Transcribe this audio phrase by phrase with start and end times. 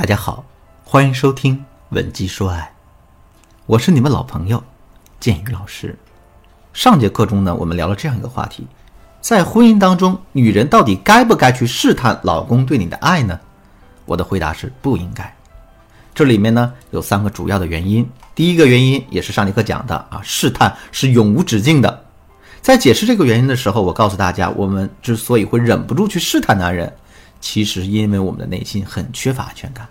[0.00, 0.42] 大家好，
[0.82, 1.54] 欢迎收听
[1.90, 2.60] 《稳基说爱》，
[3.66, 4.64] 我是你们老朋友
[5.20, 5.94] 建宇老师。
[6.72, 8.66] 上节课中呢，我们聊了这样一个话题：
[9.20, 13.38] 在婚姻当中，女人到底该不该去试探老公对你的爱呢？
[14.06, 15.36] 我的回答是不应该。
[16.14, 18.08] 这里面呢有三个主要的原因。
[18.34, 22.04] 第一个原因也是上节课讲的啊，试探是永无止境的。
[22.62, 26.90] 在解释这个原因的时候，我告诉大家，我们之所以会忍不住去试探男人。
[27.40, 29.88] 其实，因为我们的内心很缺乏安全感。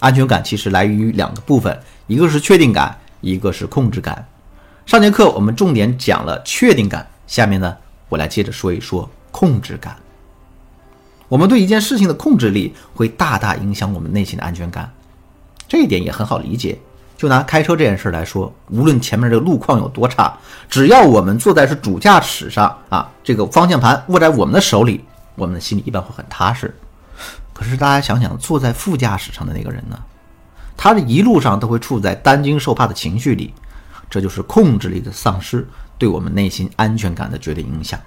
[0.00, 4.26] 安全感其实来源于两个部分，一个是确定感，一个是控制感。
[4.84, 7.76] 上节课我们重点讲了确定感，下面呢，
[8.08, 9.96] 我来接着说一说控制感。
[11.28, 14.92] 我们对一件事情的控制力会大大影响我们内心的安全感，
[15.68, 16.78] 这一点也很好理解。
[17.16, 20.36] 就拿开车这件事来说，无论前面这个路况有多差，
[20.68, 25.00] 只要我们坐在是主驾驶上啊，这个方向盘握在我们的手里。
[25.34, 26.74] 我们的心里一般会很踏实，
[27.52, 29.98] 可是大家想想，坐在副驾驶上的那个人呢？
[30.76, 33.54] 他的一路上都会处在担惊受怕的情绪里，
[34.10, 35.66] 这就是控制力的丧失
[35.96, 37.98] 对我们内心安全感的绝对影响。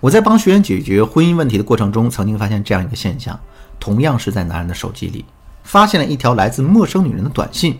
[0.00, 3.38] 我在帮学员解决婚姻问题的过程中，曾经发现这样一个现象：
[3.80, 5.24] 同样是在男人的手机里，
[5.62, 7.78] 发现了一条来自陌生女人的短信，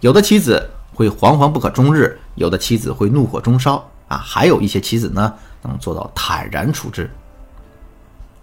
[0.00, 7.08] 有的妻子会惶惶不可终日，有的妻子会怒火中烧啊，还有一些妻子呢，能做到坦然处之。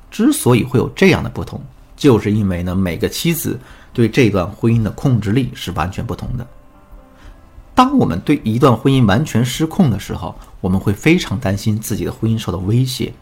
[0.10, 1.62] 之所以会有这样的不同，
[1.96, 3.60] 就是因为呢，每个妻子
[3.94, 6.46] 对这段婚姻的控制力是完全不同的。
[7.76, 13.14] 当我们对一段婚姻完全失控的时候，我们会非常担心自己的婚姻受到威胁，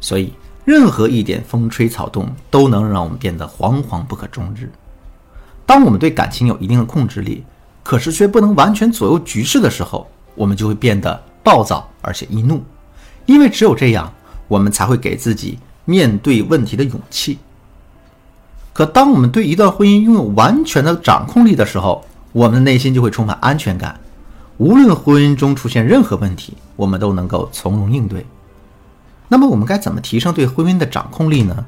[0.00, 0.32] 所以
[0.64, 4.70] 任何一点风吹草动都能让我们变得惶惶不可终日。
[5.64, 7.44] 当我们对感情有一定的控制力，
[7.82, 12.62] 可是却不能完全左右局势的时候，我们就会变得暴躁而且易怒，
[13.24, 14.12] 因为只有这样，
[14.48, 15.58] 我们才会给自己。
[15.88, 17.38] 面对问题的勇气。
[18.74, 23.98] 可当我们对一段婚姻拥有完全的掌控力的时候，我们的内心就会充满安全感。
[24.58, 28.26] 无论婚姻中出现任何问题，我们都能够从容应对。
[29.28, 31.64] 那么，我们该怎么提升对婚姻的掌控力呢？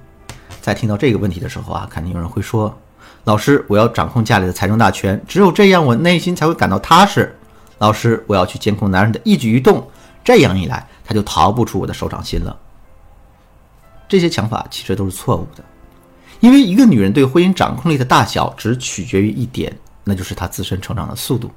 [0.61, 2.77] 在听到这个问题的时候啊，肯定有人会说
[3.25, 7.35] ：“老师，我要掌控家里的财政大权，只有这样，我内心才会感到踏实。”
[7.79, 9.89] 老师，我要去监控男人的一举一动，
[10.23, 12.55] 这样一来，他就逃不出我的手掌心了。
[14.11, 15.63] 这些想法其实都是错误的，
[16.41, 19.73] 因为一个女人对婚姻掌控力的大小只取决于一点，
[20.03, 21.49] 那就是她自身成长的速度。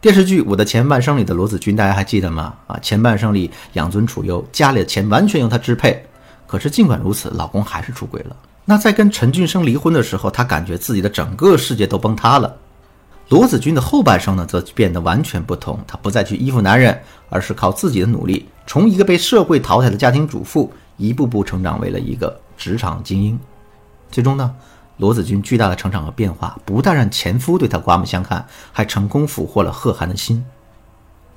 [0.00, 2.52] 电视剧《我的前半生》里的罗子君，大家还记得吗？
[2.66, 6.04] 啊，前半生里养尊处优，家里的钱完全由她支配。
[6.48, 8.36] 可是尽管如此，老公还是出轨了。
[8.64, 12.52] 那在跟陈俊生离婚的时候，她感觉自己的整个世界都崩塌了。
[13.28, 17.00] 罗子君的后半生呢，则变得完全不同，她不再去依附男人，
[17.30, 20.72] 而是靠自己的努力，从一个被社会淘汰的家庭主妇。
[21.02, 23.36] 一步步成长为了一个职场精英，
[24.12, 24.54] 最终呢，
[24.98, 30.44] 罗子君巨大的成长和变化，不但让前夫对她刮目相看，还成功俘获了贺涵的心。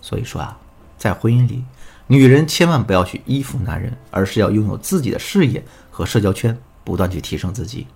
[0.02, 0.56] 所以说啊，
[1.00, 1.64] 在婚姻里，
[2.06, 7.88] 女人千万不要去依附男人，而是要拥有自己的事业和社交圈，不断去提升自己。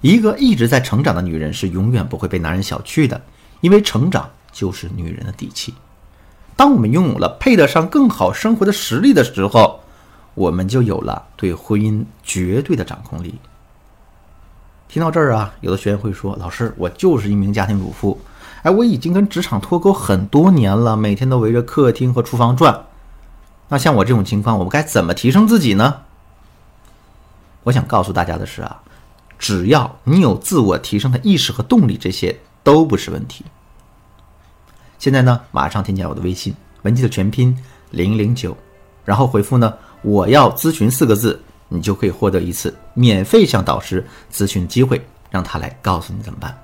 [0.00, 3.20] 一个一直在成长的女人是永远不会被男人小觑的，
[3.60, 5.74] 因为成长就是女人的底气。
[6.54, 9.77] 当我们拥有了配得上更好生活的实力的时候，
[10.38, 13.34] 我们就有了对婚姻绝对的掌控力。
[14.86, 18.16] 听到这儿啊，有的学员会说：“老师，我就是一名家庭主妇，
[18.62, 22.86] 哎，我已经跟职场脱钩很多年了，每天都围着客厅和厨房转。
[23.68, 26.02] 那像我这种情况，我们该怎么提升自己呢？”
[27.64, 28.80] 我想告诉大家的是啊，
[29.38, 33.44] 只要你有自我提升的意识和动力，这些都不是问题。
[35.00, 37.58] 现在呢，马上添加我的微信文姬的全拼
[37.90, 38.56] 零零九，
[39.04, 39.74] 然后回复呢。
[40.02, 46.56] 我要咨询四个字，你就可以获得一次免费向导师咨询机会，让他来告诉你怎么办。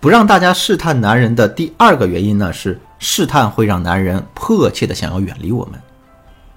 [0.00, 5.80] 不让大家试探男人的第二个原因呢，是试探会让男人迫切的想要远离我们。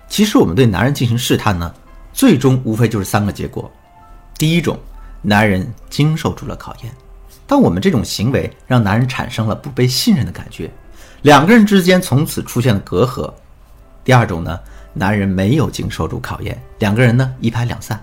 [0.07, 1.73] 其实我们对男人进行试探呢，
[2.11, 3.71] 最终无非就是三个结果。
[4.37, 4.77] 第一种，
[5.21, 6.91] 男人经受住了考验，
[7.47, 10.69] 当我们这种行为让男人产生了不被信任的感觉，
[11.21, 13.31] 两个人之间从此出现了隔阂。
[14.03, 14.59] 第二种呢？
[14.99, 17.97] 男人没有经受住考验，两个人呢一拍两散。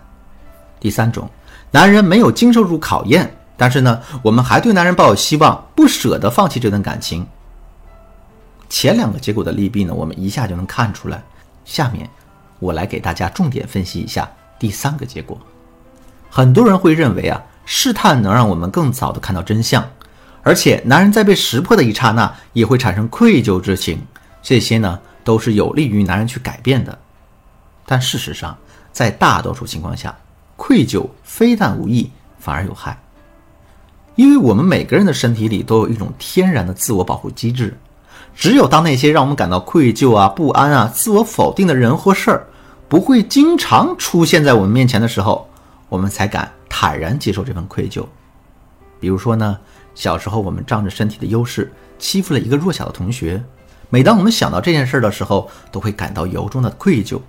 [0.80, 1.28] 第三种，
[1.70, 7.26] 男人没有经受住考验，但是呢，我们还对男人抱有希望，不舍得放弃这段感情。
[8.70, 11.22] 前两个结果的利弊呢，我们一下就能看出来。
[11.66, 12.08] 下面
[12.60, 14.26] 我来给大家重点分析一下
[14.58, 15.38] 第三个结果。
[16.30, 19.86] 很多人会认为啊，试探能让我们更早的看到真相，
[20.42, 24.00] 而且男人在被识破的一刹那也会产生愧疚之情。
[24.42, 24.98] 这些呢？
[25.26, 26.96] 都是有利于男人去改变的，
[27.84, 28.56] 但事实上，
[28.92, 30.16] 在大多数情况下，
[30.54, 32.08] 愧疚非但无益，
[32.38, 32.96] 反而有害。
[34.14, 37.76] 因为我们每个人的身体里都有一种天然的自我保护机制，
[38.36, 42.46] 只有当那些让我们感到愧疚啊、不安啊、自我否定的人或事儿
[42.88, 45.48] 不会经常出现在我们面前的时候，
[45.88, 48.06] 我们才敢坦然接受这份愧疚。
[49.00, 49.58] 比如说呢，
[49.96, 53.42] 小时候我们仗着身体的优势欺负了一个弱小的同学，
[53.88, 57.20] 每当我们想到这件事儿的时候，都会感到由衷的愧疚。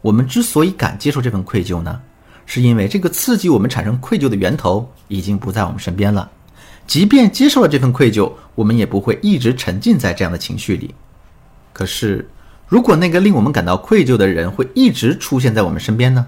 [0.00, 2.00] 我们之所以敢接受这份愧疚呢？
[2.44, 6.28] 是因为这个刺激我们产生愧疚的源头已经不在我们身边了，
[6.88, 10.92] 即便接受了这份愧疚，我们也不会一直沉浸在这样的情绪里。
[11.72, 12.28] 可是，
[12.66, 16.26] 如果那个令我们感到愧疚的人会一直出现在我们身边呢？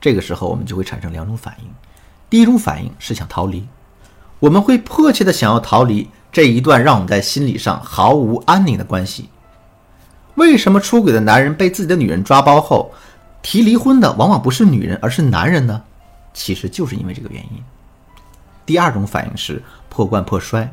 [0.00, 1.68] 这个时候，我们就会产生两种反应。
[2.30, 3.66] 第一种反应是想逃离，
[4.38, 9.30] 我们会迫切的想要逃离这一段让我们在心理上毫无安宁的关系。
[10.34, 12.92] 为什么出轨的男人被自己的女人抓包后？
[13.40, 15.82] 提离婚的往往不是女人，而是男人呢，
[16.34, 17.64] 其实就是因为这个原因。
[18.66, 20.70] 第二种反应是破罐破摔，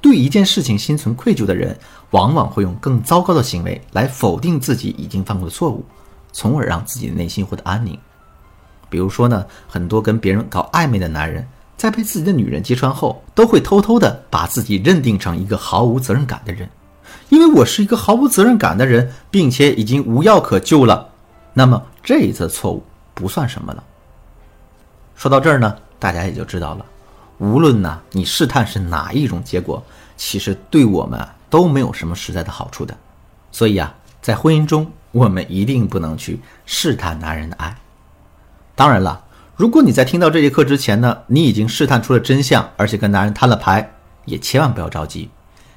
[0.00, 1.78] 对一件事情心存愧疚的人，
[2.10, 5.84] 往往会用更糟糕的行为来否定自己已经犯过的错误，
[6.32, 7.96] 从而让自己的内心获得安宁。
[8.88, 11.46] 比如说呢，很多跟别人搞暧昧的男人，
[11.80, 16.68] 在被自己的女人揭穿后，都会偷偷的把自己认定成一个毫无责任感的人，
[17.30, 21.08] 因为我是一个毫无责任感的人，并且已经无药可救了。
[21.54, 22.84] 那么这一次错误
[23.14, 23.82] 不算什么了。
[25.16, 26.84] 说到这儿呢，大家也就知道了，
[27.38, 29.82] 无论呢你试探是哪一种结果，
[30.18, 31.18] 其实对我们
[31.48, 32.94] 都没有什么实在的好处的。
[33.50, 37.74] 所以啊，在婚姻中，我们一定不能去试探男人的爱。
[38.74, 39.24] 当然了，
[39.60, 43.92] 如果你在听到这节课之前呢，你已经试探出了真相，而且跟男人摊了牌，
[44.24, 45.28] 也千万不要着急，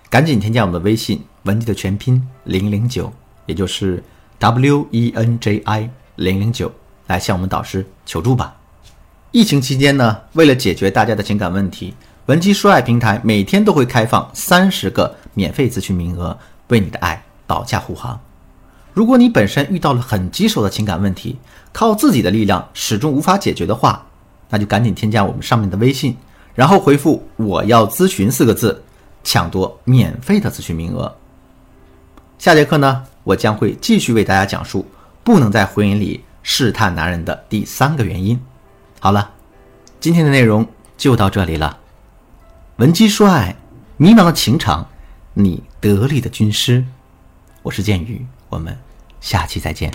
[0.10, 3.12] 赶紧添加我们的微信文姬的全拼零零九，
[3.46, 4.02] 也就是。
[4.40, 6.72] w e n j i 零零九
[7.08, 8.56] 来向我们导师求助吧。
[9.32, 11.94] 疫情期间呢，为了解决大家的情感问题，
[12.28, 16.38] 文姬说爱平台每天都会开放三十个免费咨询名额，
[16.70, 18.18] 为你的爱保驾护航。
[18.94, 21.38] 如果你本身遇到了很棘手的情感问题，
[21.72, 24.06] 靠自己的力量始终无法解决的话，
[24.50, 26.16] 那就赶紧添加我们上面的微信，
[26.54, 28.84] 然后回复“我要咨询”四个字，
[29.24, 31.16] 抢夺免费的咨询名额。
[32.38, 33.04] 下节课呢？
[33.24, 34.86] 我将会继续为大家讲述
[35.24, 38.40] 不能在婚姻里试探男人的第三个原因。
[39.00, 39.32] 好了，
[40.00, 40.68] 今天的内容
[40.98, 41.78] 就到这里了。
[42.76, 43.56] 闻鸡说爱，
[43.96, 44.88] 迷茫的情场，
[45.34, 46.86] 你得力的军师。
[47.62, 48.78] 我是剑宇，我们
[49.20, 49.92] 下期再见。